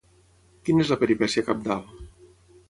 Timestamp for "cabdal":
1.51-1.85